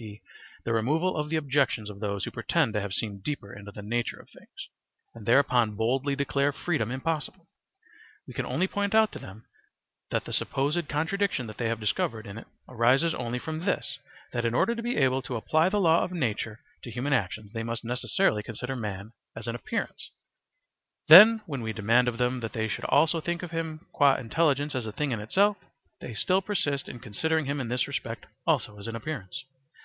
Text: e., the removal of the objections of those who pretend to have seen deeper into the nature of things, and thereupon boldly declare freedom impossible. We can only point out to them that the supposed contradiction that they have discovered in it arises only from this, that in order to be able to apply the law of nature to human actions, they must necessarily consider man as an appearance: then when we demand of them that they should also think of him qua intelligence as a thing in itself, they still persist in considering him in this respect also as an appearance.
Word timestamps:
e., 0.00 0.22
the 0.64 0.72
removal 0.72 1.16
of 1.16 1.28
the 1.28 1.34
objections 1.34 1.90
of 1.90 1.98
those 1.98 2.24
who 2.24 2.30
pretend 2.30 2.72
to 2.72 2.80
have 2.80 2.92
seen 2.92 3.18
deeper 3.18 3.52
into 3.52 3.72
the 3.72 3.82
nature 3.82 4.20
of 4.20 4.30
things, 4.30 4.68
and 5.12 5.26
thereupon 5.26 5.74
boldly 5.74 6.14
declare 6.14 6.52
freedom 6.52 6.92
impossible. 6.92 7.48
We 8.24 8.32
can 8.32 8.46
only 8.46 8.68
point 8.68 8.94
out 8.94 9.10
to 9.10 9.18
them 9.18 9.46
that 10.12 10.24
the 10.24 10.32
supposed 10.32 10.88
contradiction 10.88 11.48
that 11.48 11.58
they 11.58 11.66
have 11.66 11.80
discovered 11.80 12.28
in 12.28 12.38
it 12.38 12.46
arises 12.68 13.12
only 13.12 13.40
from 13.40 13.64
this, 13.64 13.98
that 14.32 14.44
in 14.44 14.54
order 14.54 14.76
to 14.76 14.82
be 14.84 14.96
able 14.98 15.20
to 15.22 15.34
apply 15.34 15.68
the 15.68 15.80
law 15.80 16.04
of 16.04 16.12
nature 16.12 16.60
to 16.84 16.92
human 16.92 17.12
actions, 17.12 17.52
they 17.52 17.64
must 17.64 17.82
necessarily 17.84 18.44
consider 18.44 18.76
man 18.76 19.10
as 19.34 19.48
an 19.48 19.56
appearance: 19.56 20.10
then 21.08 21.40
when 21.44 21.60
we 21.60 21.72
demand 21.72 22.06
of 22.06 22.18
them 22.18 22.38
that 22.38 22.52
they 22.52 22.68
should 22.68 22.84
also 22.84 23.20
think 23.20 23.42
of 23.42 23.50
him 23.50 23.84
qua 23.90 24.14
intelligence 24.14 24.76
as 24.76 24.86
a 24.86 24.92
thing 24.92 25.10
in 25.10 25.18
itself, 25.18 25.56
they 26.00 26.14
still 26.14 26.40
persist 26.40 26.88
in 26.88 27.00
considering 27.00 27.46
him 27.46 27.58
in 27.60 27.66
this 27.66 27.88
respect 27.88 28.26
also 28.46 28.78
as 28.78 28.86
an 28.86 28.94
appearance. 28.94 29.42